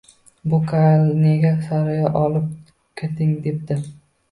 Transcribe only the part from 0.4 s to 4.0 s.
Bu kalni nega saroyga olib kirding, debdi